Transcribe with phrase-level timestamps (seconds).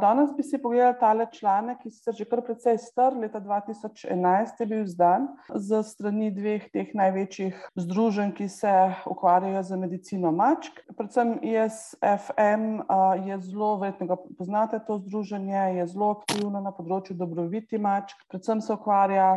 [0.00, 4.66] Danes bi si pogledali tale članek, ki se že kar precej star, leta 2011 je
[4.66, 8.72] bil izdan z strani dveh teh največjih združenj, ki se
[9.06, 10.80] ukvarjajo z medicino mačk.
[10.96, 12.82] Predvsem ISFM
[13.26, 18.22] je zelo, verjetno ga poznate, to združenje je zelo aktivno na področju dobrobiti mačk.
[18.28, 19.30] Predvsem se ukvarja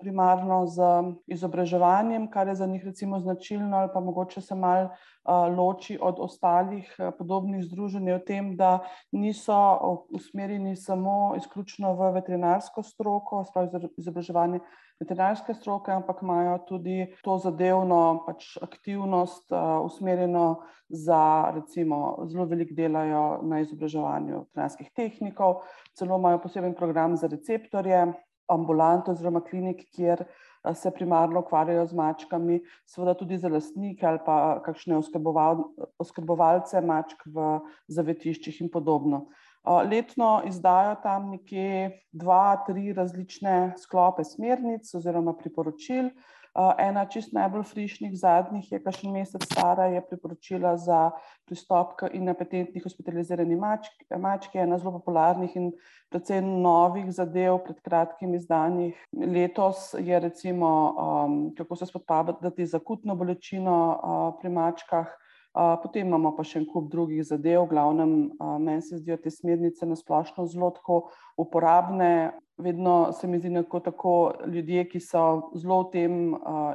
[0.00, 0.88] primarno z
[1.26, 4.88] izobraževanjem, kar je za njih recimo značilno ali pa mogoče se mal
[5.26, 6.86] loči od ostalih
[7.18, 14.60] podobnih združenj v tem, da niso usmerjeni samo izključno v veterinarsko stroko, spravi izobraževanje
[15.00, 19.52] veterinarske stroke, ampak imajo tudi to zadevno pač aktivnost
[19.84, 20.46] usmerjeno
[20.88, 25.60] za recimo zelo veliko delajo na izobraževanju veterinarskih tehnikov,
[25.94, 28.06] celo imajo poseben program za receptorje,
[28.48, 30.24] ambulanto oziroma klinik, kjer
[30.74, 34.98] se primarno ukvarjajo z mačkami, seveda tudi za lastnike ali pa kakšne
[35.98, 39.26] oskrbovalce mačk v zavetiščih in podobno.
[39.66, 46.10] Letno izdajo tam nekje dva, tri različne sklope smernic oziroma priporočil.
[46.80, 51.10] Ena čist najbolj frišnih, zadnjih je kakšen mesec stara, je priporočila za
[51.44, 55.68] pristop k inapetentni hospitalizirani mački, ena zelo popularnih in
[56.08, 58.96] precej novih zadev, pred kratkim izdanih.
[59.12, 60.70] Letos je recimo,
[61.58, 63.76] kako se spopadati z akutno bolečino
[64.40, 65.12] pri mačkah,
[65.56, 68.12] potem imamo pa še en kup drugih zadev, v glavnem
[68.60, 71.06] meni se zdijo te smernice na splošno zelo tako
[71.40, 74.12] uporabne, vedno se mi zdi nekako tako,
[74.52, 75.24] ljudje, ki so
[75.56, 76.20] zelo v tem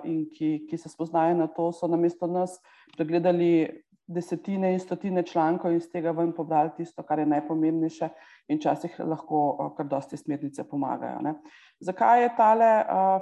[0.09, 2.57] in ki, ki se spoznajo na to, so namesto nas
[2.97, 3.69] pregledali
[4.11, 8.09] desetine in stotine člankov in iz tega ven pobrali tisto, kar je najpomembnejše,
[8.51, 11.37] in včasih lahko kar dosti smernice pomagajo, ne.
[11.79, 12.71] Zakaj je tale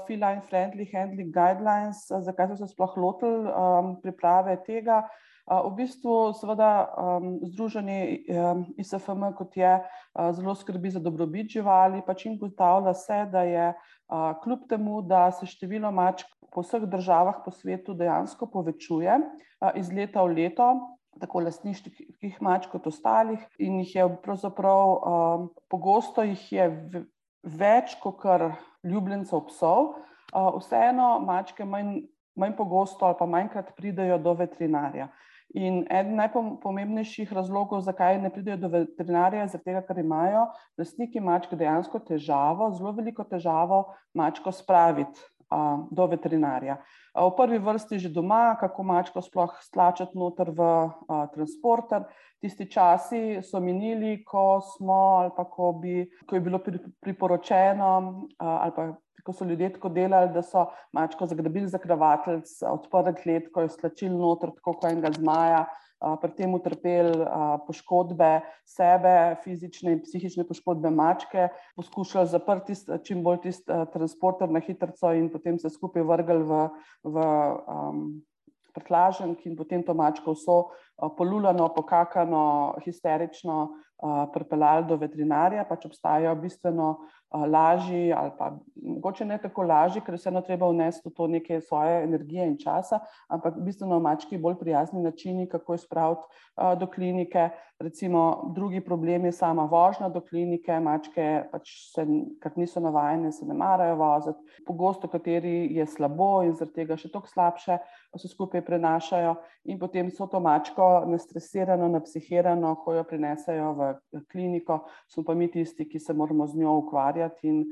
[0.07, 3.51] Feline Friendly Handling Guidelines, zakaj so se sploh lotili
[4.01, 5.03] priprave tega?
[5.49, 6.93] V bistvu seveda
[7.49, 8.21] združenje
[8.77, 9.71] ISFM, kot je,
[10.37, 13.71] zelo skrbi za dobrobit živali, pač in ugotavlja se, da je
[14.43, 19.17] kljub temu, da se število mačk po vseh državah po svetu dejansko povečuje
[19.75, 20.69] iz leta v leto,
[21.19, 26.67] tako lastniških mačk kot ostalih, in jih je pravzaprav pogosto jih je
[27.43, 28.51] več kakor
[28.85, 29.95] ljubljencev psov,
[30.33, 32.03] vseeno mačke manj,
[32.37, 35.09] manj pogosto ali pa manjkrat pridejo do veterinarja.
[35.57, 40.45] In eden najpomembnejših razlogov, zakaj ne pridejo do veterinarja, je tega, ker imajo
[40.77, 45.25] lastniki mačk dejansko težavo, zelo veliko težavo mačko spraviti
[45.91, 46.77] do veterinarja.
[47.17, 50.69] V prvi vrsti že doma, kako mačko sploh stlačiti noter v
[51.33, 52.05] transporter,
[52.39, 56.61] tisti časi so minili, ko smo ali pa ko bi, ko je bilo
[57.01, 57.89] priporočeno
[58.37, 58.93] ali pa
[59.25, 64.15] ko so ljudje tako delali, da so mačko zagrabili za kravateljc, odprli kletko, jo stlačili
[64.15, 65.65] noter tako kot enega zmaja,
[65.99, 67.25] pri tem utrpeli
[67.67, 68.29] poškodbe
[68.67, 75.11] sebe, fizične in psihične poškodbe mačke, poskušali zapreti tisti, čim bolj tisti transporter na hitrico
[75.11, 76.61] in potem vse skupaj vrgli v,
[77.03, 77.25] v
[78.73, 80.59] prtljažnik in potem to mačko vso
[81.17, 83.67] polulano, pokakano, histerično
[84.33, 86.93] pripeljali do veterinarja, pač obstajajo bistveno
[87.31, 92.03] lažji ali pa mogoče ne tako lažji, ker vseeno treba vnesti v to neke svoje
[92.03, 96.21] energije in časa, ampak bistveno mački bolj prijazni načini, kako jo spraviti
[96.79, 97.49] do klinike.
[97.79, 102.03] Recimo drugi problem je sama vožnja do klinike, mačke pač se,
[102.41, 107.07] ker niso navajene, se ne marajo voziti, pogosto kateri je slabo in zaradi tega še
[107.07, 107.77] toliko slabše
[108.15, 109.35] vse skupaj prenašajo.
[109.71, 115.47] In potem vso to mačko nastresirano, napsihirano, ko jo prinesejo v kliniko, smo pa mi
[115.47, 117.65] tisti, ki se moramo z njo ukvarjati in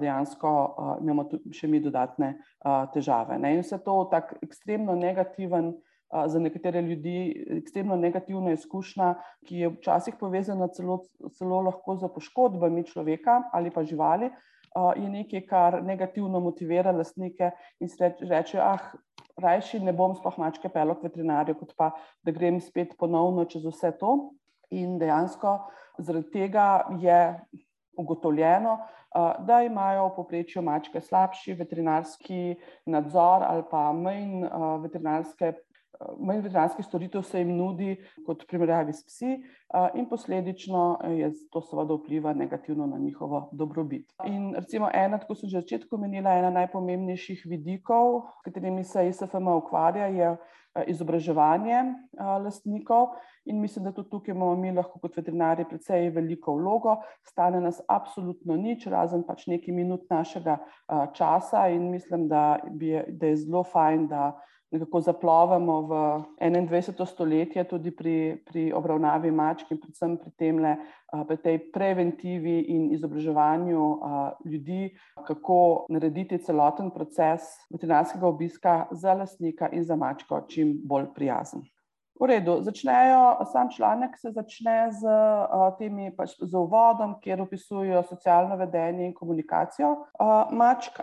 [0.00, 0.52] dejansko
[1.02, 2.34] imamo še mi dodatne
[2.94, 5.74] težave, ne, in vse to tako ekstremno negativen,
[6.30, 9.14] za nekatere ljudi ekstremno negativna izkušnja,
[9.48, 11.00] ki je včasih povezana celo,
[11.34, 14.30] celo lahko s poškodbami človeka ali pa živali,
[14.96, 17.50] je nekaj, kar negativno motivira lastnike
[17.80, 17.98] in si
[18.30, 18.76] rečejo:
[19.42, 21.90] rajši ne bom sploh mačke k veterinarju, kot pa
[22.22, 24.30] da grem spet ponovno čez vse to."
[24.70, 25.58] In dejansko
[25.98, 27.18] zaradi tega je
[27.96, 28.78] ugotovljeno,
[29.38, 32.56] da imajo v povprečju mačke slabši veterinarski
[32.86, 34.42] nadzor ali pa manj
[34.82, 35.52] veterinarske,
[36.18, 37.94] manj veterinarskih storitev se jim nudi
[38.26, 39.36] kot v primerjavi s psi,
[39.94, 44.10] in posledično je to seveda vpliva negativno na njihovo dobrobit.
[44.26, 49.08] In recimo ena, tako sem že na začetku omenila, ena najpomembnejših vidikov, s katerimi se
[49.08, 50.36] ISFM ukvarja, je
[50.86, 51.82] izobraževanje
[52.18, 53.14] lastnikov.
[53.44, 57.80] In mislim, da tudi tukaj imamo mi lahko kot veterinarji precej veliko vlogo, stane nas
[57.88, 60.56] absolutno nič, razen pač nekaj minut našega
[61.14, 64.32] časa, in mislim, da bi, da je zelo fajn, da
[64.74, 65.92] nekako zaplovemo v
[66.40, 67.06] 21.
[67.06, 68.16] stoletje, tudi pri,
[68.46, 70.72] pri obravnavi mačk in predvsem pri, temle,
[71.28, 73.84] pri tej preventivi in izobraževanju
[74.50, 74.90] ljudi,
[75.26, 81.62] kako narediti celoten proces veterinarskega obiska za lastnika in za mačko čim bolj prijazen.
[82.20, 88.04] V redu, začnejo, sam članek se začne z uh, temi pač, z uvodom, kjer opisujejo
[88.06, 91.00] socialno vedenje in komunikacijo uh, mačk.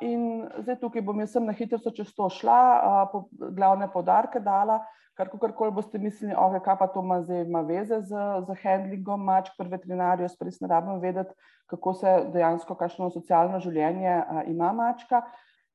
[0.00, 4.80] In zdaj tukaj bom jaz na hitro čez to šla, uh, po, glavne podarke dala.
[5.16, 9.20] Kar koli boste mislili, okay, kaj pa to ima, zdaj, ima veze z, z handlingom
[9.24, 11.36] mačk pri veterinarju, spres ne rabimo vedeti,
[11.68, 15.20] kako se dejansko, kakšno socialno življenje uh, ima mačka.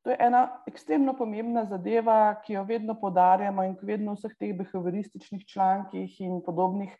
[0.02, 4.32] To je ena ekstremno pomembna zadeva, ki jo vedno podarjamo in ki vedno v vseh
[4.40, 6.96] teh behaviorističnih člankih in podobnih,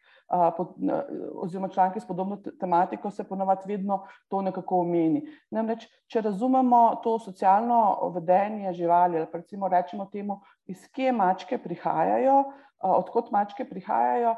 [1.42, 5.24] oziroma članki s podobno tematiko, se ponovadi vedno to nekako omeni.
[5.50, 10.38] Namreč, če razumemo to socialno vedenje živali, ali pa recimo rečemo temu,
[10.70, 12.44] iz kje mačke prihajajo,
[12.86, 14.36] odkot mačke prihajajo,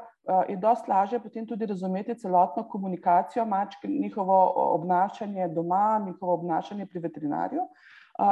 [0.47, 6.99] je dosti lažje potem tudi razumeti celotno komunikacijo mačk, njihovo obnašanje doma, njihovo obnašanje pri
[6.99, 7.67] veterinarju.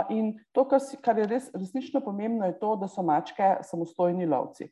[0.09, 0.67] In to,
[1.03, 4.69] kar je res, resnično pomembno, je to, da so mačke samostojni lovci.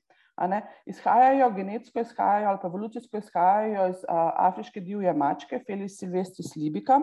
[0.87, 7.01] Izhajajo genetsko, izhajajo ali pa evolucijsko izhajajo iz afriške divje mačke, Felis silvestris libica.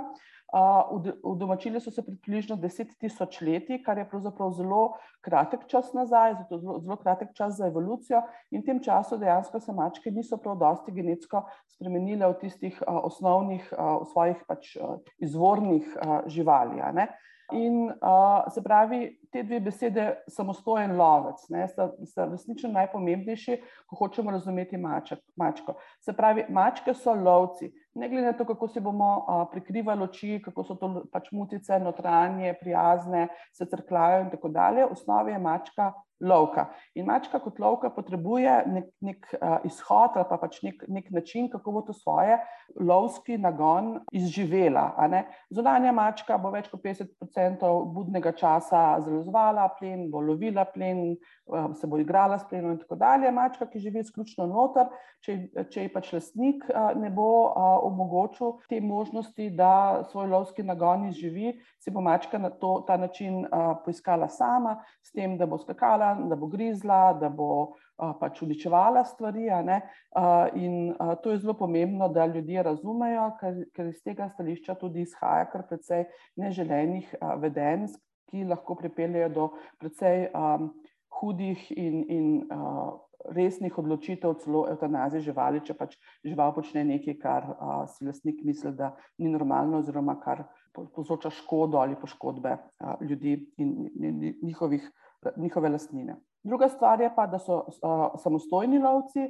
[1.27, 6.59] Udomačili so se približno 10 tisoč leti, kar je pravzaprav zelo kratek čas nazaj, zato
[6.63, 8.23] zelo, zelo kratek čas za evolucijo.
[8.55, 11.45] In v tem času dejansko se mačke niso prav dosti genetsko
[11.77, 14.77] spremenile v tistih osnovnih, v svojih pač
[15.19, 15.97] izvornih
[16.31, 16.81] živali.
[17.53, 23.99] In uh, se pravi, te dve besede, samostojen lovec, ne, sta, sta resnično najpomembnejši, ko
[24.01, 25.77] hočemo razumeti mačak, mačko.
[26.03, 30.41] Se pravi, mačke so lovci, ne glede na to, kako si bomo uh, prikrivali oči,
[30.45, 34.85] kako so to pač mutice, notranje, prijazne, se crklajo in tako dalje.
[34.85, 36.71] V osnovi je mačka lovka.
[36.95, 41.51] In mačka kot lovka potrebuje nek, nek uh, izhod ali pa pač nek, nek način,
[41.53, 42.39] kako bo to svoje
[42.81, 44.95] lovski nagon izživela.
[45.53, 51.19] Zunanja mačka bo več kot 50% budnega časa zalezvala plen, bo lovila plen,
[51.53, 53.33] uh, se bo igrala s plenom in tako dalje.
[53.33, 54.89] Mačka, ki živi izključno noter,
[55.21, 55.39] če,
[55.69, 61.09] če ji pač lastnik uh, ne bo uh, omogočil te možnosti, da svoj lovski nagon
[61.09, 65.59] izživi, si bo mačka na to, ta način uh, poiskala sama, s tem, da bo
[65.59, 67.77] skakala da bo grizla, da bo
[68.21, 69.49] pač uničevala stvari.
[70.55, 75.67] In to je zelo pomembno, da ljudje razumejo, ker iz tega stališča tudi izhaja kar
[75.69, 76.05] precej
[76.37, 77.89] neželenih vedenj,
[78.31, 79.49] ki lahko pripeljejo do
[79.81, 80.29] precej
[81.21, 82.27] hudih in, in
[83.35, 87.49] resnih odločitev, celo eutanazije živali, če pač žival počne nekaj, kar
[87.95, 90.45] si lastnik misli, da ni normalno, oziroma kar
[90.77, 92.57] povzroča škodo ali poškodbe
[93.01, 93.91] ljudi in
[94.43, 94.85] njihovih
[95.37, 96.17] njihove lastnine.
[96.47, 99.25] Druga stvar je pa, da so uh, samostojni lovci,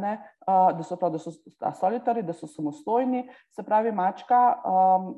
[0.00, 0.12] ne,
[0.46, 1.32] uh, da so, prav, da so
[1.80, 3.26] solitari, da so samostojni.
[3.52, 5.10] Se pravi, mačka, um,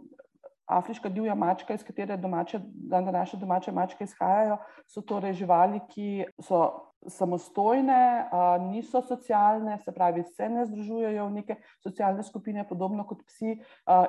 [0.66, 6.24] afriška divja mačka, iz katere domače, dan današnje domače mačke izhajajo, so torej živali, ki
[6.40, 6.64] so
[7.08, 8.28] samostojne,
[8.70, 13.58] niso socialne, se pravi, se ne združujejo v neke socialne skupine, podobno kot psi.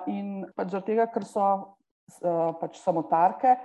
[0.08, 1.50] In pač zaradi tega, ker so
[2.62, 3.56] pač samotarke,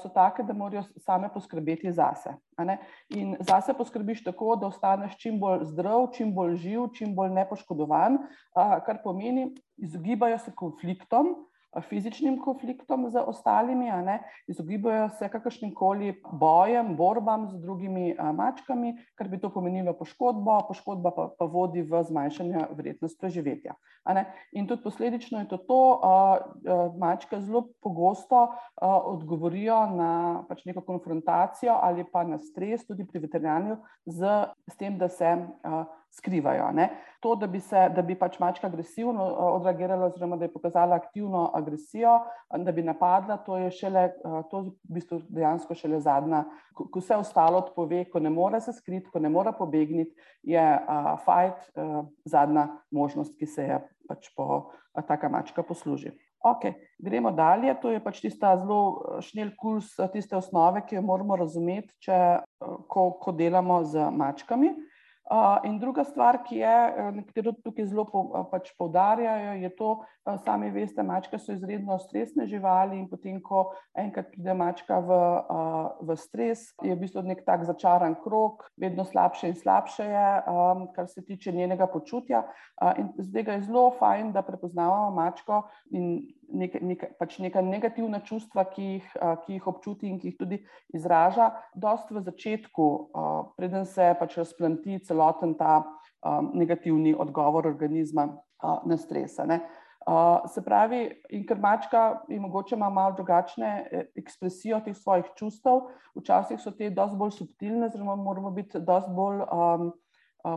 [0.00, 2.34] so take, da morajo same poskrbeti zase.
[3.14, 8.18] In zase poskrbiš tako, da ostaneš čim bolj zdrav, čim bolj živ, čim bolj nepoškodovan,
[8.56, 11.36] kar pomeni, izogibajo se konfliktom,
[11.80, 13.88] fizičnim konfliktom z ostalimi,
[14.46, 21.10] izogibajo se kakršnim koli bojem, borbam z drugimi mačkami, kar bi to pomenilo poškodbo, poškodba
[21.16, 23.74] pa, pa vodi v zmanjšanje vrednosti preživetja.
[24.52, 25.80] In tudi posledično je to, to
[26.98, 28.48] mačke zelo pogosto
[28.82, 34.98] odgovorijo na pač neko konfrontacijo ali pa na stres, tudi pri veterinarju, z, z tem,
[34.98, 35.36] da se
[36.12, 36.70] skrivajo.
[36.72, 36.88] Ne.
[37.20, 39.24] To, da bi, se, da bi pač mačka agresivno
[39.56, 42.18] odreagirala, oziroma da je pokazala aktivno agresijo,
[42.58, 44.08] da bi napadla, to je šele,
[44.50, 48.74] to je v bistvu dejansko šele zadnja, ko vse ostalo odpove, ko ne more se
[48.76, 54.28] skriti, ko ne more pobegniti, je uh, fight uh, zadnja možnost, ki se je pač
[54.36, 56.12] po uh, taka mačka posluži.
[56.42, 56.64] Ok,
[56.98, 57.70] gremo dalje.
[57.80, 62.16] To je pač tista zelo šnel kurs, tiste osnove, ki jo moramo razumeti, če,
[62.90, 64.72] ko, ko delamo z mačkami.
[65.64, 69.90] In druga stvar, ki je, eh, nekateri tukaj zelo eh, pač poudarjajo, je to,
[70.26, 75.20] eh, sami veste, mačke so izredno stresne živali in potem, ko enkrat pride mačka v,
[76.02, 80.28] v stres, je v bistvu nek tak začaran krok, vedno slabše in slabše je,
[80.94, 82.42] kar se tiče njenega počutja.
[82.98, 88.20] In zdaj ga je zelo fajn, da prepoznavamo mačko in neke, neke, pač neka negativna
[88.26, 89.10] čustva, ki jih,
[89.44, 90.60] ki jih občuti in ki jih tudi
[90.94, 92.88] izraža, dost v začetku,
[93.56, 95.82] preden se pač razplanti celoten ta
[96.52, 98.28] negativni odgovor organizma
[98.62, 99.46] na stresa.
[99.46, 99.62] Ne.
[100.50, 105.84] Se pravi, in ker mačka in mogoče ima malo drugačne e, ekspresijo teh svojih čustev,
[106.18, 109.92] včasih so te dosti bolj subtilne, oziroma moramo biti dosti bolj um,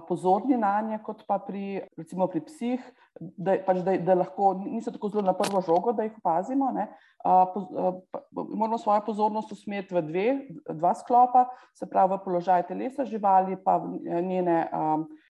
[0.07, 2.81] pozorni na nje, kot pa pri, recimo pri psih,
[3.19, 6.71] da, pač, da, da lahko niso tako zelo na prvo žogo, da jih opazimo.
[6.75, 6.87] Ne.
[7.25, 10.27] Moramo svojo pozornost usmeriti v dve,
[10.73, 11.45] dva sklopa,
[11.77, 14.65] se pravi v položaj telesa živali, pa njene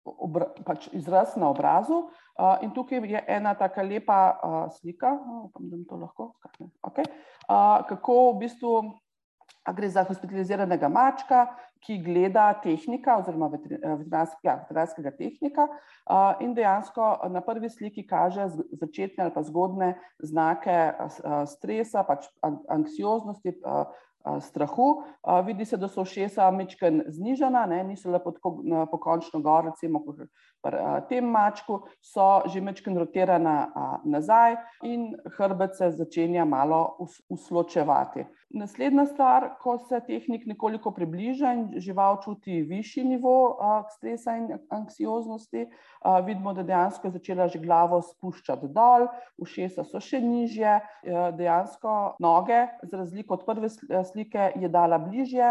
[0.05, 2.05] obra, pač izraz na obrazu.
[2.63, 4.19] In tukaj je ena tako lepa
[4.79, 5.13] slika,
[5.45, 6.33] upam, da mi to lahko,
[6.83, 7.07] okay.
[7.91, 8.75] kako v bistvu
[9.74, 11.45] gre za hospitaliziranega mačka,
[11.86, 15.67] ki gleda tehnika oziroma veterinarskega, veterinarskega tehnika
[16.41, 20.79] in dejansko na prvi sliki kaže začetne ali pa zgodne znake
[21.45, 23.53] stresa, pač anksioznosti,
[24.41, 25.03] strahu.
[25.45, 28.34] Vidi se, da so ušesa mečken znižana, ne, niso lepo
[28.91, 30.79] pokončno gor, recimo pri
[31.10, 33.69] tem mačku, so že mečken rotirana
[34.05, 36.98] nazaj in hrbet se začenja malo
[37.29, 38.25] usločevati.
[38.49, 43.57] Naslednja stvar, ko se tehnik nekoliko približa in žival čuti višji nivo
[43.97, 45.65] stresa in anksioznosti,
[46.25, 49.07] vidimo, da dejansko je začela že glavo spuščati dol,
[49.41, 50.77] ušesa so še nižje,
[51.37, 53.69] dejansko noge, za razliko od prve
[54.11, 55.49] slike, je dala bližje,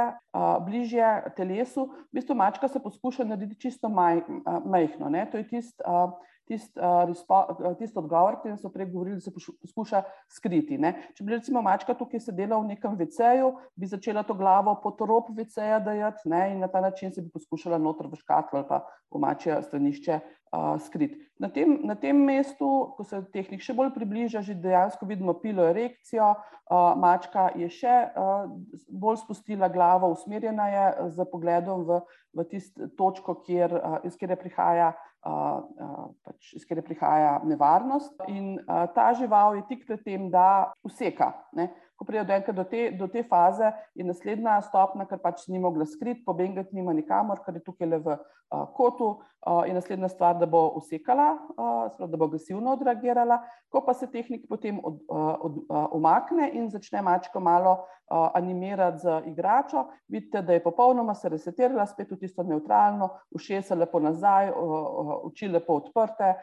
[0.65, 1.91] bližje telesu.
[2.13, 7.97] V bistvu mačka se poskuša narediti čisto majhno, ne, to je tisto tisti uh, tist
[7.97, 10.03] odgovor, ki so prej govorili, da se poskuša
[10.37, 10.79] skriti.
[10.79, 10.95] Ne.
[11.17, 15.33] Če bi recimo mačka tukaj sedela v nekem veceju, bi začela to glavo pod rob
[15.37, 19.21] veceja dajati in na ta način se bi poskušala noter v škatlo ali pa v
[19.23, 21.21] mačje stranišče uh, skriti.
[21.39, 25.65] Na tem, na tem mestu, ko se tehnik še bolj približa, že dejansko vidimo pilo
[25.67, 28.47] erekcijo, uh, mačka je še uh,
[28.89, 30.85] bolj spustila glavo, usmerjena je
[31.17, 32.01] z pogledom v,
[32.39, 34.93] v tisto točko, kjer, uh, iz kjer prihaja
[35.25, 38.13] pač, iz katere prihaja nevarnost.
[38.29, 38.59] In
[38.95, 41.33] ta žival je tik pred tem, da useka.
[41.57, 41.71] Ne?
[41.97, 46.25] Ko pride do te, do te faze, je naslednja stopnja, ker pač ni mogla skriti,
[46.27, 49.13] pobegati nima nikamor, ker je tukaj le v uh, kotu,
[49.47, 53.39] uh, in naslednja stvar, da bo usekala, uh, da bo agresivno odreagirala.
[53.71, 58.99] Ko pa se tehnik potem od, uh, od, uh, umakne in začne mačko malo animirati
[58.99, 64.51] z igračo, vidite, da je popolnoma se resetirala, spet v tisto neutralno, ušesa lepo nazaj,
[64.55, 66.35] oči lepo odprte,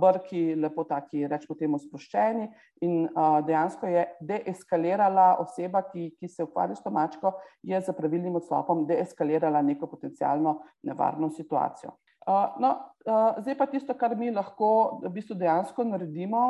[0.00, 2.48] brki lepo taki, rečemo temu, sproščeni
[2.82, 3.08] in
[3.46, 8.86] dejansko je deeskalirala oseba, ki, ki se ukvarja s to mačko, je za pravilnim odstopom
[8.86, 11.94] deeskalirala neko potencijalno nevarno situacijo.
[12.60, 12.70] No,
[13.40, 16.42] zdaj pa tisto, kar mi lahko v bistvu dejansko naredimo,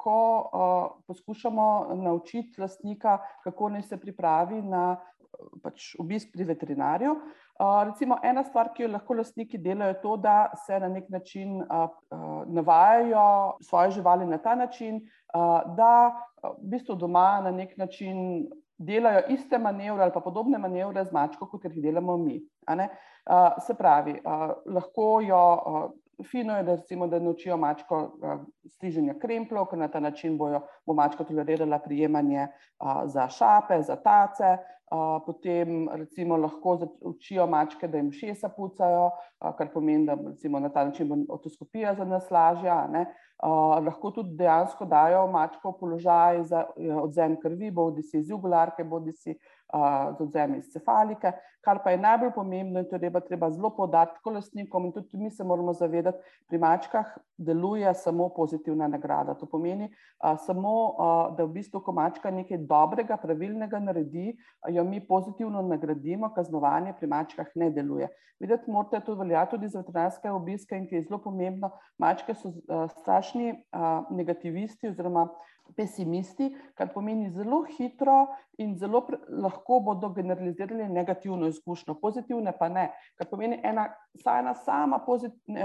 [0.00, 0.18] ko
[1.06, 4.96] poskušamo naučiti lastnika, kako naj se pripravi na
[5.62, 7.14] pač, obisk pri veterinarju.
[7.86, 11.62] Recimo, ena stvar, ki jo lahko lastniki delajo, je to, da se na nek način
[12.46, 14.98] navajajo svoje živali na ta način,
[15.76, 15.92] da
[16.42, 21.46] v bistvu doma na nek način delajo iste manevre ali pa podobne manevre z mačko,
[21.46, 22.40] kot jih delamo mi.
[23.66, 24.20] Se pravi,
[24.66, 25.44] lahko jo.
[26.22, 27.98] Fino je, da, recimo, da naučijo mačko
[28.76, 32.46] striženja kremplov, ker na ta način bojo, bo mačka tolerirala prijemanje
[33.06, 34.56] za šape, za tace.
[35.26, 39.10] Potem recimo, lahko učijo mačke, da jim šesa pucajo,
[39.58, 42.86] kar pomeni, da recimo, na ta način bo otoskopija za nas lažja.
[42.92, 43.06] Ne?
[43.44, 46.62] Uh, lahko tudi dejansko dajo mačko v položaj za
[47.02, 49.53] odzem krvi, bodi si iz jugularke, bodi si uh,
[50.18, 51.32] z odzem iz cefalike.
[51.64, 55.30] Kar pa je najbolj pomembno in to je treba zelo podariti kolesnikom in tudi mi
[55.30, 59.34] se moramo zavedati, pri mačkah deluje samo pozitivna nagrada.
[59.34, 64.36] To pomeni uh, samo, uh, da v bistvu, ko mačka nekaj dobrega, pravilnega naredi,
[64.68, 68.08] jo mi pozitivno nagradimo, kaznovanje pri mačkah ne deluje.
[68.40, 72.52] Videti morate, to velja tudi za veterinarske obiske in ki je zelo pomembno, mačke so
[72.52, 75.28] uh, strašni uh, negativisti oziroma
[75.76, 78.26] pesimisti, kar pomeni zelo hitro
[78.58, 82.90] in zelo lahko bodo generalizirali negativno izkušnjo, pozitivne pa ne.
[83.18, 83.88] Kar pomeni ena,
[84.38, 85.00] ena sama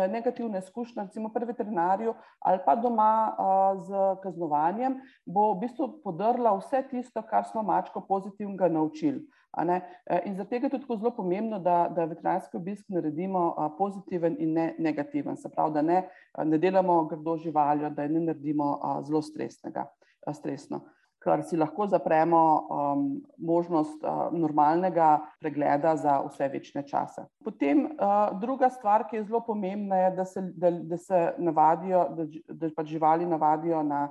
[0.09, 6.55] negativna izkušnja, recimo pri veterinarju ali pa doma uh, z kaznovanjem, bo v bistvu podrla
[6.57, 9.27] vse tisto, kar smo mačko pozitivnega naučili.
[9.57, 9.81] E,
[10.25, 15.37] in zato je tudi zelo pomembno, da, da veterinarski obisk naredimo pozitiven in ne negativen.
[15.37, 16.03] Se pravi, da ne,
[16.43, 19.87] ne delamo grdo živaljo, da ne naredimo zelo stresnega,
[20.33, 20.81] stresno.
[21.19, 23.01] Ker si lahko zapremo um,
[23.38, 27.25] možnost uh, normalnega pregleda za vse večne čase.
[27.43, 32.05] Potem uh, druga stvar, ki je zelo pomembna, je, da se, da, da se navadijo,
[32.15, 34.07] da, da pač živali navadijo na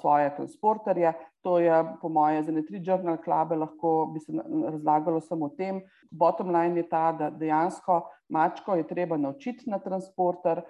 [0.00, 1.12] svoje transporterje.
[1.42, 4.32] To je, po moje, za ne tri journal klube lahko bi se
[4.72, 5.80] razlagalo samo o tem.
[6.10, 10.62] Bottom line je ta, da dejansko mačko je treba naučiti na transporter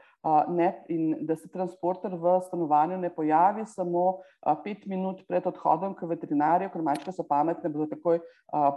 [0.49, 4.19] ne, in da se transporter v stanovanju ne pojavi samo
[4.65, 8.19] pet minut pred odhodom k veterinarju, ker mačke so pametne, bodo takoj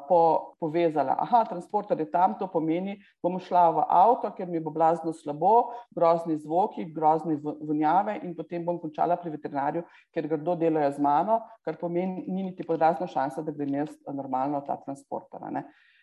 [0.08, 0.22] po,
[0.62, 1.15] povezala.
[1.25, 5.72] Aha, transporter je tam, to pomeni, bom šla v avto, ker mi bo blazno slabo,
[5.96, 11.41] grozni zvoki, grozni vonjave in potem bom končala pri veterinarju, ker grdo delajo z mano,
[11.65, 15.41] kar pomeni, ni niti podrazna šansa, da grem jaz normalno ta transporter.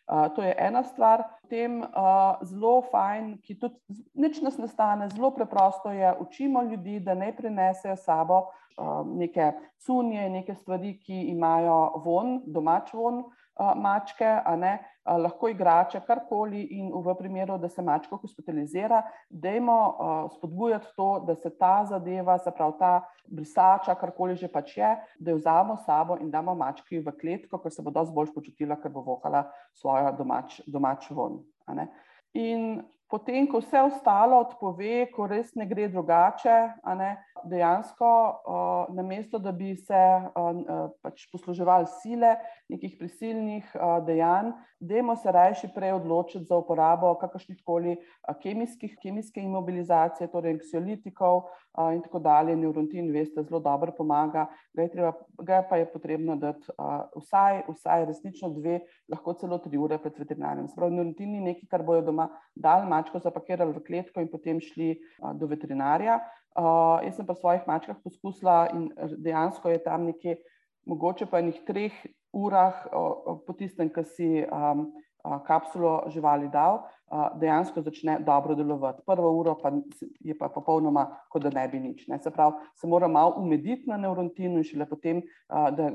[0.06, 5.08] Uh, to je ena stvar, potem uh, zelo fajn, ki tudi nič nas ne stane,
[5.10, 9.50] zelo preprosto je, učimo ljudi, da ne prinesejo sabo uh, neke
[9.82, 13.24] sunje, neke stvari, ki imajo von, domač von,
[13.76, 14.28] mačke,
[15.06, 19.76] lahko igrače, karkoli, in v primeru, da se mačka hospitalizira, dajmo
[20.36, 22.92] spodbujati to, da se ta zadeva, se pravi ta
[23.26, 27.72] brisača, karkoli že pač je, da jo vzamemo sabo in damo mački v kletko, ker
[27.72, 31.40] se bo dosti bolj počutila, ker bo vohala svojo domač, domač von.
[32.34, 36.56] In potem, ko vse ostalo odpove, ko res ne gre drugače,
[36.98, 37.10] ne,
[37.46, 42.36] dejansko, uh, namesto da bi se uh, pač posluževali sile,
[42.72, 47.96] nekih prisilnih uh, dejanj, dajmo se rajši prej odločiti za uporabo kakršnih koli
[48.42, 51.46] kemijskih, kemijske imobilizacije, torej anksiolitikov
[51.76, 52.56] uh, in tako dalje.
[52.56, 58.06] Neurontin, veste, zelo dobro pomaga, ga, treba, ga pa je potrebno dati uh, vsaj, vsaj
[58.10, 58.80] resnično dve,
[59.12, 60.68] lahko celo tri ure pred veterinarjem.
[60.72, 64.94] Sprav, neurontin ni nekaj, kar bojo doma dal mačko zapakirali v kletko in potem šli
[64.96, 66.20] uh, do veterinarja.
[66.56, 68.88] Uh, jaz sem pa svojih mačkah poskusila in
[69.20, 70.38] dejansko je tam nekje,
[70.88, 71.96] mogoče pa enih treh
[72.32, 74.86] urah uh, po tistem, ki si um,
[75.46, 76.82] kapsulo živali dal,
[77.40, 79.02] dejansko začne dobro delovati.
[79.06, 79.70] Prvo uro pa
[80.20, 82.06] je pa popolnoma, kot da ne bi nič.
[82.08, 82.18] Ne.
[82.18, 85.90] Se pravi, se mora malo umediti na neurontinu in šele potem, da,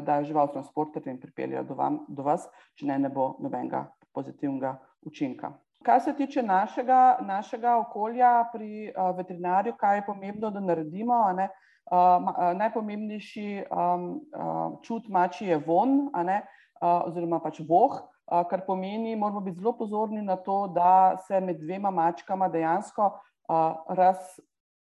[0.00, 3.86] da, je žival transporter in pripeljejo do, vam, do vas, če ne, ne bo nobenega
[4.14, 5.52] pozitivnega učinka.
[5.82, 11.22] Kar se tiče našega, našega okolja pri uh, veterinarju, kaj je pomembno, da naredimo.
[11.36, 11.48] Ne,
[11.90, 14.04] uh, najpomembnejši um,
[14.36, 16.42] uh, čut mači je von, ne,
[16.82, 17.96] uh, oziroma pač voh,
[18.30, 23.96] kar pomeni, moramo biti zelo pozorni na to, da se med dvema mačkama dejansko uh,
[23.98, 24.16] raz,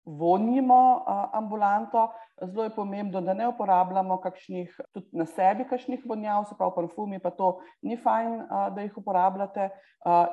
[0.05, 2.09] vonimo ambulanto.
[2.41, 7.19] Zelo je pomembno, da ne uporabljamo kakšnih, tudi na sebi, kakšnih vonjav, se pravi, parfumi,
[7.19, 8.37] pa to ni fajn,
[8.75, 9.69] da jih uporabljate.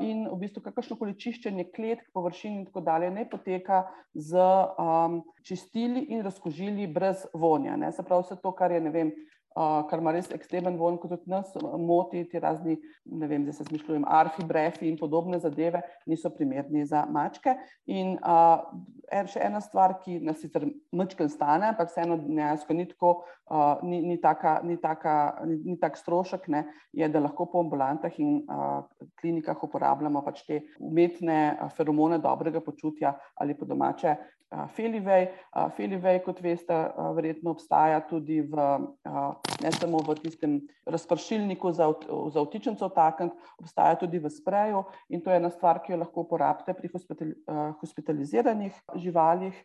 [0.07, 3.83] In v bistvu kakršno koli čiščenje kletk, površin in tako dalje ne poteka
[4.15, 7.75] z um, čistili in razkožili brez vonja.
[7.77, 7.91] Ne?
[7.93, 9.11] Se pravi, vse to, kar je, ne vem,
[9.57, 12.77] kar ima res ekstremen von, kot tudi nas moti, ti razni,
[13.09, 17.57] ne vem, da se zmišljujem, arfi, brefi in podobne zadeve, niso primerni za mačke.
[17.89, 18.67] In uh,
[19.31, 23.15] še ena stvar, ki nas sicer mačken stane, ampak vseeno dejansko ni tako,
[23.49, 25.17] uh, ni, ni, taka, ni, taka,
[25.49, 26.67] ni, ni tak strošek, ne,
[26.97, 28.85] je, da lahko po ambulantah in uh,
[29.23, 34.17] klinikah uporabljamo pač te umetne feromone dobrega počutja ali po domače
[34.77, 35.27] Felivej.
[35.77, 36.75] Felivej, kot veste,
[37.17, 38.67] verjetno obstaja tudi v,
[39.63, 41.89] ne samo v tistem razpršilniku za,
[42.33, 46.27] za vtičencev takent, obstaja tudi v spreju in to je ena stvar, ki jo lahko
[46.27, 46.93] uporabite pri
[47.81, 49.57] hospitaliziranih živalih.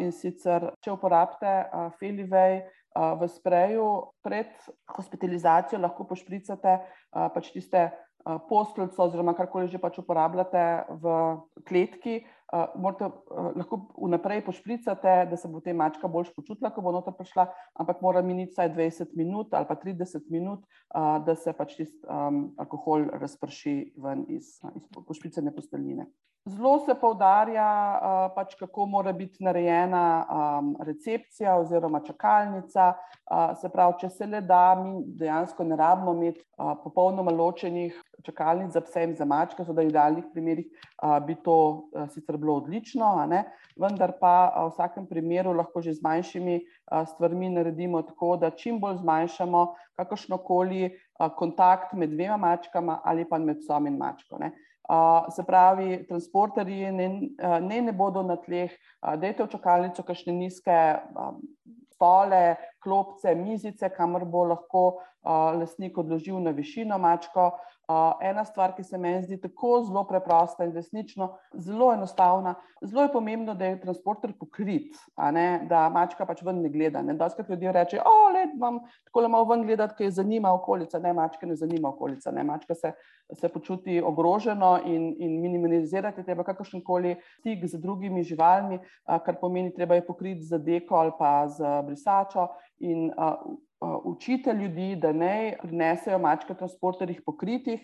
[0.00, 1.68] In sicer, če uporabite
[2.00, 2.62] Felivej
[2.96, 3.88] v spreju
[4.24, 4.48] pred
[4.96, 6.78] hospitalizacijo, lahko pošpricate
[7.12, 7.90] pač tiste
[8.48, 10.64] posteljico oziroma karkoli že pač uporabljate
[11.04, 11.12] v
[11.68, 16.84] kletki, uh, morate, uh, lahko vnaprej pošpricate, da se bo te mačka bolj počutila, ko
[16.84, 17.48] bo noter prišla,
[17.80, 22.00] ampak mora miniti vsaj 20 minut ali pa 30 minut, uh, da se pač tisti
[22.06, 26.08] um, alkohol razprši ven iz, iz pošpricane posteljnine.
[26.48, 27.68] Zelo se poudarja,
[28.00, 32.94] uh, pač kako mora biti narejena um, recepcija oziroma čakalnica.
[33.28, 37.96] Uh, se pravi, če se le da, mi dejansko ne rabimo imeti uh, popolnoma ločenih
[38.24, 42.08] čakalnic za pse in za mačke, so da v idealnih primerih uh, bi to uh,
[42.14, 43.10] sicer bilo odlično,
[43.76, 48.50] vendar pa uh, v vsakem primeru lahko že z manjšimi uh, stvarmi naredimo tako, da
[48.50, 49.66] čim bolj zmanjšamo
[50.00, 50.96] kakršno koli uh,
[51.36, 54.38] kontakt med dvema mačkama ali pa med psom in mačko.
[54.38, 54.52] Ne.
[54.88, 57.08] Uh, se pravi, transporterji ne,
[57.60, 60.76] ne, ne bodo na tleh, uh, dajte v čakalnico kakšne nizke
[61.12, 61.42] um,
[61.92, 67.50] stole, klopce, mizice, kamor bo lahko uh, lastnik odložil na višino mačko.
[68.20, 73.12] Ena stvar, ki se meni zdi tako zelo preprosta in resnično zelo enostavna, zelo je
[73.12, 74.96] pomembno, da je transporter pokrit,
[75.68, 77.02] da mačka pač ven ne gleda.
[77.02, 80.98] Doskrat ljudje rečejo, o, let imam tako le malo ven gledati, ker je zanima okolica.
[80.98, 82.92] Ne, mačka ne zanima okolica, ne, mačka se,
[83.32, 89.72] se počuti ogroženo in, in minimalizirati treba kakršen koli stik z drugimi živalmi, kar pomeni,
[89.74, 92.48] treba je pokriti z deko ali pa z brisačo
[92.80, 93.08] in
[93.80, 97.80] učite ljudi, da ne prinesejo mačke transporterjih pokritih,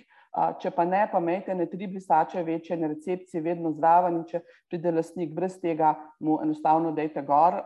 [0.61, 4.40] če pa ne, pa imejte ne tri brisače večje na recepciji, vedno zraven in če
[4.70, 7.61] pride lastnik brez tega, mu enostavno dejte gor,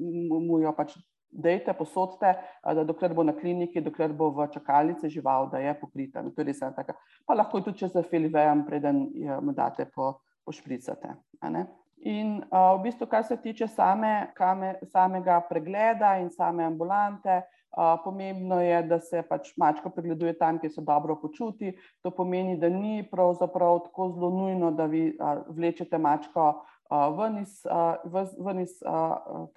[0.00, 0.96] mu jo pač
[1.34, 6.22] dejte, posodite, da dokler bo na kliniki, dokler bo v čakalnici žival, da je pokrita.
[6.22, 6.94] To je res ena taka.
[7.26, 9.08] Pa lahko tudi, če za filivejem, preden
[9.42, 10.14] mu date po,
[10.46, 11.16] pošpricate.
[12.04, 17.42] In uh, v bistvu, kar se tiče same, kame, samega pregleda in same ambulante,
[18.04, 21.72] Pomembno je, da se pač mačka pregleduje tam, kjer se dobro počuti.
[22.02, 25.08] To pomeni, da ni pravzaprav tako zelo nujno, da vi
[25.48, 26.52] vlečete mačko
[26.90, 27.62] ven iz,
[28.38, 28.74] ven iz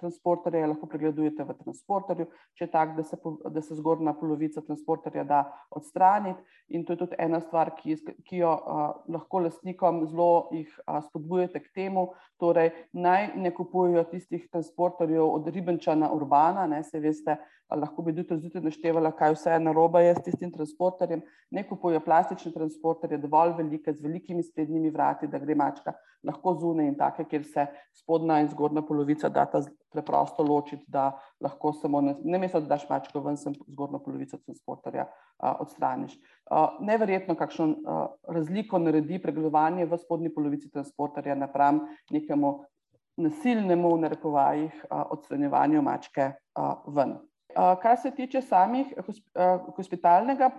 [0.00, 2.26] transporterja, lahko pregledujete v transporterju,
[2.56, 3.18] če je tako, da se,
[3.54, 6.40] da se zgornja polovica transporterja da odstraniti.
[6.74, 7.96] In to je tudi ena stvar, ki,
[8.28, 8.54] ki jo
[9.12, 10.72] lahko lastnikom zelo jih
[11.08, 12.08] spodbujate k temu,
[12.40, 17.38] torej naj ne kupujejo tistih transporterjev od Ribenčana Urbana, ne se veste,
[17.76, 21.22] lahko bi tudi zjutraj naštevala, kaj vse je narobe s tistim transporterjem.
[21.50, 25.92] Ne kupujejo plastične transporterje, dovolj velike, z velikimi sprednjimi vrati, da gre mačka
[26.26, 29.60] lahko zunaj in take, kjer se spodnja in zgornja polovica data
[29.92, 35.06] preprosto ločiti, da lahko samo, ne mesto, da daš mačko ven, sem zgornjo polovico transporterja
[35.38, 36.16] a, odstraniš.
[36.50, 38.00] A, neverjetno, kakšno a,
[38.34, 42.58] razliko naredi pregledovanje v spodnji polovici transporterja napram nekemu
[43.18, 47.18] nasilnemu, v narekovajih, odstranjevanju mačke a, ven.
[47.54, 48.90] Kar se tiče samih
[49.76, 50.50] hospitalnega,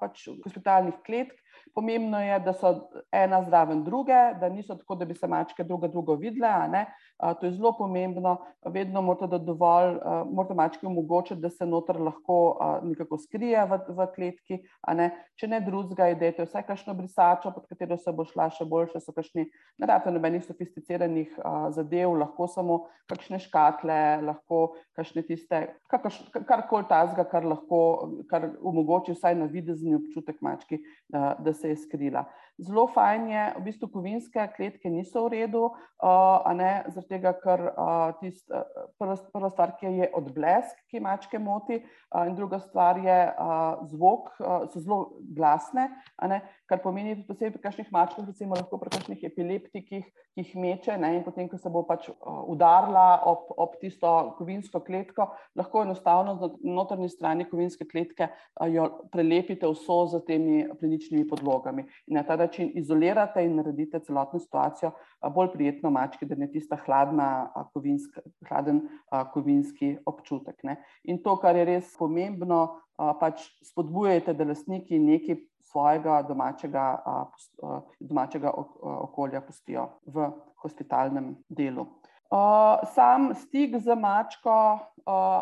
[0.00, 1.34] pač hospitalnih kletk,
[1.74, 2.72] pomembno je, da so
[3.12, 6.84] ena zraven druge, da niso tako, da bi se mačke druga drugo videle.
[7.40, 8.36] To je zelo pomembno.
[8.66, 9.98] Vedno morate, dovolj,
[10.30, 14.58] morate mački omogočiti, da se noter lahko nekako skrije v, v kletki.
[14.96, 15.10] Ne?
[15.36, 19.14] Če ne drugega, idete vsaj kakšno brisačo, pod katero se bo šla še boljše, so
[19.16, 19.46] kakšni,
[19.78, 21.38] ne rabite nobenih sofisticiranih
[21.76, 22.78] zadev, lahko samo
[23.10, 24.60] kakšne škatle, lahko
[24.96, 27.80] kakšne tiste, karkoli tazga, kar lahko,
[28.30, 30.80] kar omogoči vsaj na videzni občutek mački,
[31.12, 32.24] da, da se je skrila.
[32.58, 37.62] Zelo fajn je, v bistvu kovinske kletke niso v redu, uh, ne, zaradi tega, ker
[37.68, 38.64] uh, tist, uh,
[38.96, 43.82] prva, prva stvar, ki je odblesk, ki mačke moti, uh, in druga stvar je uh,
[43.90, 45.00] zvok, uh, so zelo
[45.36, 45.90] glasne,
[46.24, 46.40] ne,
[46.70, 50.96] kar pomeni, da posebej pri kakšnih mačkah, recimo lahko pri kakšnih epileptikih, ki jih meče,
[51.00, 55.28] ne, in potem, ko se bo pač uh, udarila ob, ob tisto kovinsko kletko,
[55.60, 61.84] lahko enostavno na notrni strani kovinske kletke uh, jo prelepite vso z temi pleničnimi podlogami.
[62.08, 64.92] In na ta način izolirate in naredite celotno situacijo
[65.34, 68.80] bolj prijetno mački, da ne tista hladna, kovinska, hladen
[69.32, 70.62] kovinski občutek.
[70.62, 70.78] Ne.
[71.04, 76.86] In to, kar je res pomembno, pač spodbujajte, da lastniki nekaj svojega domačega,
[78.00, 80.30] domačega okolja pustijo v
[80.62, 81.84] hospitalnem delu.
[82.94, 84.54] Sam stik z mačko,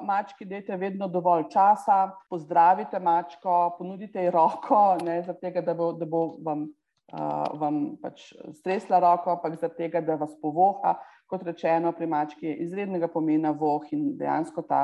[0.04, 6.04] mački dajte vedno dovolj časa, pozdravite mačko, ponudite ji roko, ne zato, da bo, da
[6.06, 6.66] bo vam
[7.12, 10.96] uh, vam pač stresla roko, ampak zaradi tega, da vas povoha.
[11.26, 14.82] Kot rečeno, pri mački je izrednega pomena voh in dejansko ta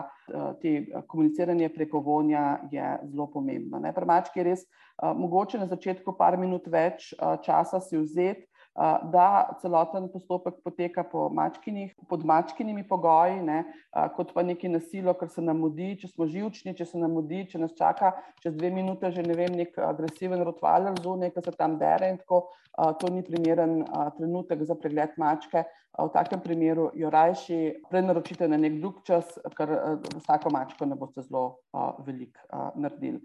[0.63, 3.79] te komuniciranje preko vonja je zelo pomembno.
[3.79, 3.93] Ne?
[3.93, 8.50] Pri mački je res uh, mogoče na začetku par minut več uh, časa si vzeti,
[9.13, 13.65] da celoten postopek poteka po mačkinih, pod mačkinimi pogoji, ne,
[14.17, 17.43] kot pa neki nasilo, ker se nam mudi, če smo živčni, če se nam mudi,
[17.51, 21.57] če nas čaka čez dve minute že ne vem, nek agresiven rotvaler zunaj, ki se
[21.59, 22.47] tam bere in tako,
[23.01, 23.83] to ni primeren
[24.17, 25.67] trenutek za pregled mačke.
[25.99, 29.27] V takem primeru jo rajši prenaročite na nek drug čas,
[29.59, 29.73] ker
[30.21, 31.59] vsako mačko ne boste zelo
[32.07, 33.19] veliko naredili.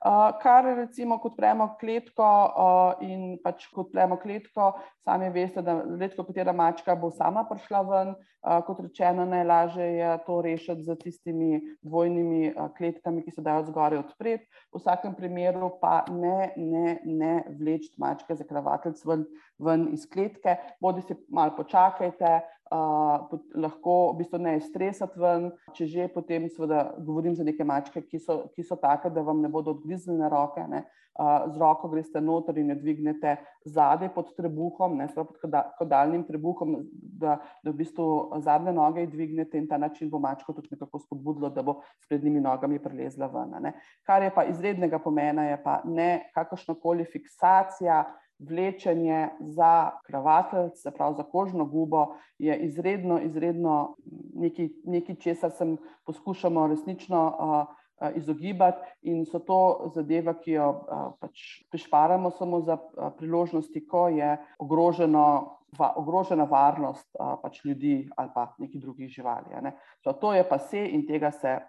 [0.00, 4.70] Uh, kar recimo, kot premo kletko uh, in pač kot premo kletko,
[5.04, 8.14] sami veste, da redko katera mačka bo sama prišla ven.
[8.40, 14.00] Uh, kot rečeno, najlažje je to rešiti z tistimi dvojnimi kletkami, ki se dajo zgoraj
[14.00, 14.48] odpreti.
[14.72, 19.28] V vsakem primeru pa ne, ne, ne vleči mačke za kravatelj ven
[19.60, 25.86] ven iz kletke, bodi si malo počakajte, uh, lahko v bistvu ne stresati ven, če
[25.90, 29.50] že potem, seveda, govorim za neke mačke, ki so, ki so take, da vam ne
[29.50, 30.64] bodo odgrizene roke.
[30.70, 30.86] Ne.
[31.20, 33.34] Uh, z roko greste noter in jo dvignete
[33.68, 35.34] zadaj pod trebuhom, ne pod
[35.76, 38.06] kodalnim trebuhom, da, da v bistvu
[38.40, 42.40] zadnje noge dvignete in ta način bo mačko tudi nekako spodbudilo, da bo s prednjimi
[42.40, 43.58] nogami prelezla ven.
[43.60, 43.74] Ne.
[44.06, 48.04] Kar je pa izrednega pomena, je pa ne kakršnokoli fiksacija
[48.48, 52.06] vlečenje za kravatelj, se pravi za kožno gubo,
[52.38, 53.96] je izredno, izredno
[54.34, 55.76] nekaj, nekaj česar se
[56.06, 62.78] poskušamo resnično uh, izogibati, in so to zadeva, ki jo uh, pač prišparamo samo za
[62.80, 65.56] uh, priložnosti, ko je ogroženo.
[65.78, 69.54] Va, ogrožena varnost a, pač ljudi ali pa nekih drugih živali.
[69.62, 69.70] Ne.
[70.02, 71.60] To je pa vse in tega se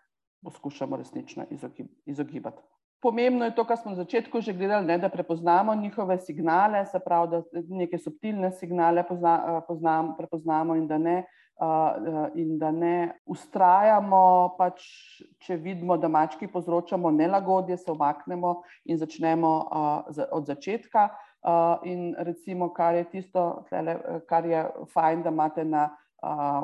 [0.41, 1.45] poskušamo resnično
[2.05, 2.63] izogibati.
[3.01, 6.99] Pomembno je to, kar smo na začetku že gledali, ne, da prepoznamo njihove signale, se
[6.99, 11.23] pravi, da neke subtilne signale pozna, eh, poznam, prepoznamo in da ne.
[11.61, 14.81] Uh, in da ne ustrajamo, pač,
[15.45, 18.55] če vidimo, da mački povzročamo nelagodje, se omaknemo
[18.89, 21.03] in začnemo uh, od začetka.
[21.45, 23.93] Uh, in recimo, kar je tisto, tlele,
[24.25, 25.91] kar je fajn, da imate na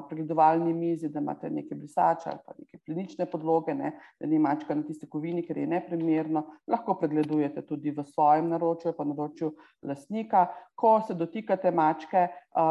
[0.09, 4.75] pregledovalni mizi, da imate neke brisače ali pa neke plinične podloge, ne, da ni mačka
[4.75, 6.43] na tiste kovini, ker je neprimerno.
[6.67, 10.45] Lahko pregledujete tudi v svojem naročju, pa naročju lastnika.
[10.75, 12.27] Ko se dotikate mačke,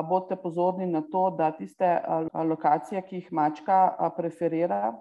[0.09, 1.99] bodite pozorni na to, da tiste
[2.35, 4.95] lokacije, ki jih mačka preferira,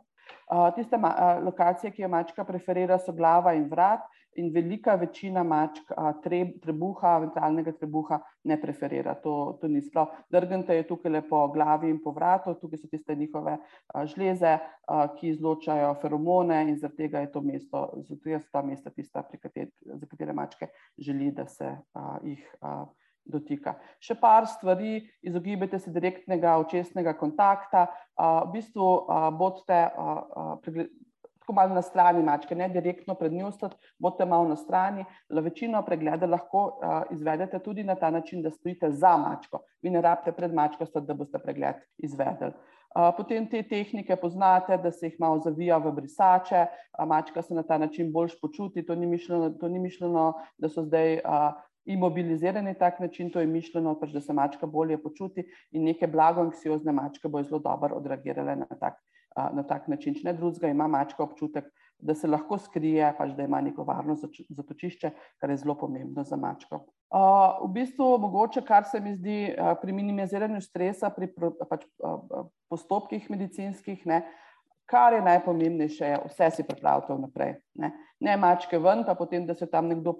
[0.75, 0.97] tiste
[1.45, 4.01] lokacije, ki jo mačka preferira, so glava in vrat
[4.35, 5.91] in velika večina mačk
[6.61, 9.15] trebuha, ventralnega trebuha ne preferira.
[9.23, 10.11] To, to ni sprav.
[10.31, 13.57] Drgnte je tukaj po glavi in po vratu, tukaj so tiste njihove
[14.11, 14.57] žleze,
[15.19, 19.71] ki izločajo feromone in zaradi tega je to mesto, zato je ta mesta tista, kater,
[19.85, 21.71] za katere mačke želi, da se
[22.23, 22.45] jih
[23.25, 23.75] dotika.
[23.99, 28.89] Še par stvari, izogibajte se direktnega očesnega kontakta, v bistvu
[29.39, 29.79] bodite
[31.45, 35.05] tako malo na strani mačke, ne direktno pred njo stati, bodite malo na strani.
[35.29, 39.61] Večino pregleda lahko uh, izvedete tudi na ta način, da stojite za mačko.
[39.81, 42.53] Vi ne rabite pred mačko stati, da boste pregled izvedeli.
[42.95, 47.53] Uh, potem te tehnike poznate, da se jih malo zavija v brisače, uh, mačka se
[47.53, 48.85] na ta način boljš počuti.
[48.85, 51.19] To ni mišljeno, to ni mišljeno da so zdaj.
[51.21, 51.53] Uh,
[51.85, 56.41] Imobilizirani tak način, to je mišljeno, pač, da se mačka bolje počuti, in neke blago
[56.41, 58.97] anksiozne mačke bo zelo dobro odreagirale na tak
[59.35, 60.15] na tak način.
[60.15, 61.67] Če ne drugega, ima mačka občutek,
[61.99, 66.37] da se lahko skrije, pač da ima neko varno zatočišče, kar je zelo pomembno za
[66.39, 66.85] mačko.
[67.15, 71.29] Uh, v bistvu, mogoče, kar se mi zdi uh, pri minimiziranju stresa, pri
[71.69, 74.54] pač, uh, postopkih medicinskih, ne, uh,
[74.85, 77.55] kar je najpomembnejše, vse si pripravite vnaprej.
[77.75, 77.91] Ne.
[78.19, 80.13] ne mačke ven, pa potem, da se tam nekdo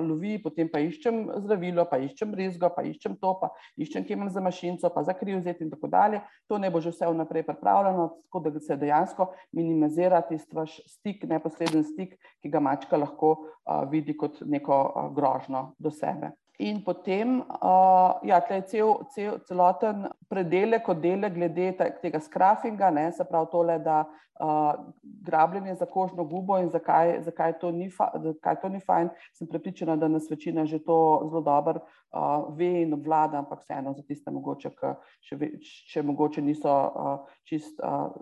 [0.00, 4.30] lovi, potem pa iščem zdravilo, pa iščem rezgo, pa iščem to, pa iščem, kje imam
[4.32, 6.22] za mašinco, pa za kriv vzeti in tako dalje.
[6.48, 11.26] To ne bo že vse vnaprej pripravljeno, tako da se dejansko minimizira tisti vaš stik,
[11.28, 16.32] neposreden stik, ki ga mačka lahko uh, vidi kot neko uh, grožno do sebe.
[16.58, 21.70] In potem uh, ja, je cel, cel, celoten predelek, oddelek glede
[22.02, 27.56] tega skrafinga, ne, se pravi tole, da uh, grabljenje za kožno gubo in zakaj, zakaj,
[27.58, 29.08] to fa, zakaj to ni fajn.
[29.32, 33.94] Sem prepričana, da nas večina že to zelo dobro uh, ve in obvlada, ampak vseeno
[33.94, 37.80] za tiste, mogoče, ki še, še mogoče niso uh, čist.
[37.80, 38.12] Uh,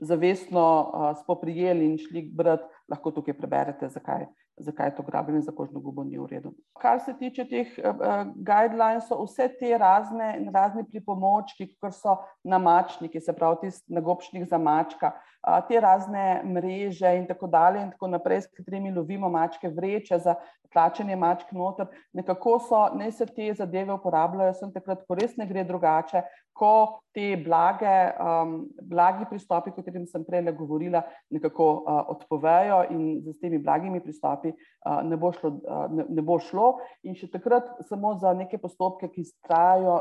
[0.00, 4.24] Zavestno uh, spoprijeli in šli brati, lahko tukaj preberete, zakaj,
[4.60, 6.52] zakaj to grabljenje za kožno gubo ni v redu.
[6.80, 7.94] Kar se tiče teh uh,
[8.36, 14.58] guidelines, so vse te razne, razne pripomočki, kot so namačniki, se pravi, tisti nagobšnik za
[14.58, 19.68] mačka, uh, te razne mreže in tako dalje, in tako naprej, s katerimi lovimo mačke,
[19.68, 20.36] vreče za
[20.72, 21.88] tlačenje mačk noter.
[22.16, 26.22] Nekako so, ne se te zadeve uporabljajo, sem takrat, ko res ne gre drugače,
[26.60, 28.54] ko te blage, um,
[28.90, 31.02] blagi pristopi, o katerih sem prej govorila,
[31.32, 36.22] nekako uh, odpovejo in z temi blagimi pristopi uh, ne, bo šlo, uh, ne, ne
[36.26, 36.74] bo šlo.
[37.08, 40.00] In še takrat samo za neke postopke, ki trajajo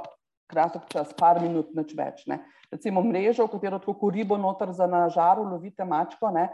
[0.50, 2.26] kratek čas, par minut, nič več.
[2.30, 2.42] Ne.
[2.72, 6.50] Recimo mrežo, v katero tako ribo noter za na žaru lovite mačko, ne,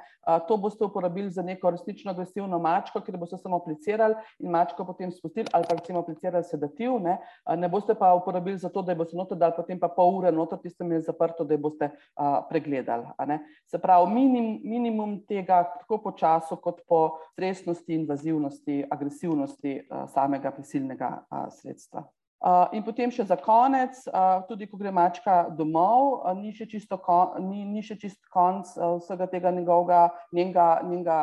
[0.47, 5.12] to boste uporabili za neko resnično agresivno mačko, kjer boste samo aplicirali in mačko potem
[5.12, 7.17] spustili ali pa recimo aplicirali sedativ, ne,
[7.58, 10.60] ne boste pa uporabili za to, da boste noter dali potem pa pol ure noter,
[10.63, 13.12] tistem je zaprto, da boste a, pregledali.
[13.17, 20.08] A, Se pravi, minim, minimum tega tako po času kot po stresnosti, invazivnosti, agresivnosti a,
[20.08, 22.08] samega prisilnega a, sredstva.
[22.45, 23.97] In potem še za konec,
[24.45, 28.69] tudi ko gre mačka domov, ni še čisto, kon, ni, ni še čist konc
[29.01, 31.17] vsega tega njegovega, njenega, njenega,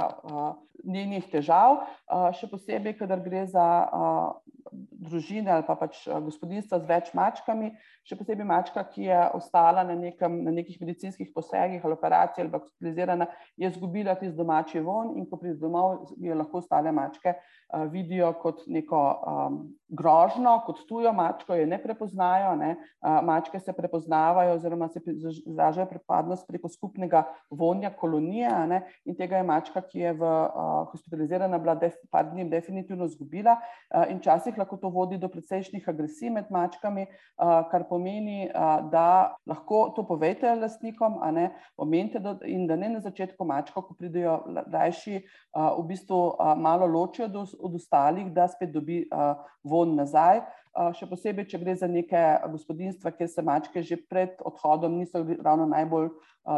[0.82, 1.84] njenih težav,
[2.34, 3.66] še posebej, kadar gre za
[5.02, 7.72] družine ali pa pač gospodinstva z več mačkami,
[8.06, 12.52] še posebej mačka, ki je ostala na, nekem, na nekih medicinskih posegih ali operaciji ali
[12.54, 17.86] hospitalizirana, je izgubila tisti domači von in ko pride domov, jo lahko ostale mačke uh,
[17.92, 22.54] vidijo kot neko um, grožno, kot tujo mačko, jo ne prepoznajo.
[22.60, 22.76] Ne?
[23.02, 28.82] Uh, mačke se prepoznavajo oziroma se izražajo pripadnost preko skupnega vonja kolonije ne?
[29.04, 33.58] in tega je mačka, ki je v uh, hospitalizirana bila def, par dni definitivno izgubila
[33.58, 37.06] uh, in včasih lahko to vodi do precejšnjih agresij med mačkami,
[37.70, 38.48] kar pomeni,
[38.92, 43.96] da lahko to povete lastnikom ne, omente, da, in da ne na začetku mačka, ko
[43.98, 44.38] pridejo
[44.72, 45.22] rajši,
[45.56, 46.20] uh, v bistvu
[46.56, 49.04] malo ločijo od ostalih, da spet dobi
[49.64, 50.42] von nazaj.
[50.72, 55.66] Še posebej, če gre za neke gospodinstva, kjer se mačke že pred odhodom niso ravno
[55.68, 56.08] najbolj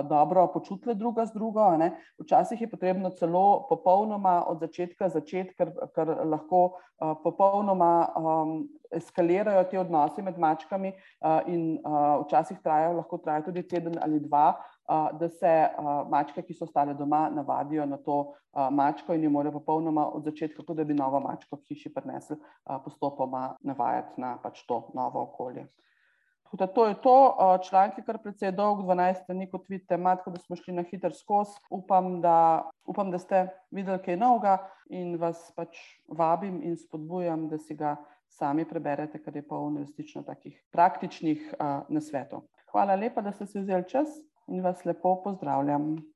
[0.09, 1.65] dobro počutile druga z drugo.
[1.77, 1.91] Ne.
[2.23, 6.79] Včasih je potrebno celo popolnoma od začetka začeti, ker, ker lahko
[7.25, 8.55] popolnoma um,
[8.95, 14.23] eskalirajo te odnose med mačkami uh, in uh, včasih trajajo, lahko trajajo tudi teden ali
[14.23, 14.55] dva,
[14.89, 15.53] da se
[16.11, 18.35] mačke, ki so ostale doma, navadijo na to
[18.71, 22.37] mačko in jo morajo popolnoma od začetka, kot da bi novo mačko hiši prinesli,
[22.85, 25.67] postopoma navajati na pač to novo okolje.
[26.55, 30.39] Da to je to, članek je kar precej dolg, 12 strani, kot vidite, matko, da
[30.39, 31.57] smo šli na hiter skozi.
[31.71, 32.21] Upam,
[32.87, 37.97] upam, da ste videli kaj novega in vas pač vabim in spodbujam, da si ga
[38.31, 41.57] sami preberete, ker je polno resnično takih praktičnih
[41.89, 42.47] nasvetov.
[42.71, 44.15] Hvala lepa, da ste si vzeli čas
[44.49, 46.14] in vas lepo pozdravljam.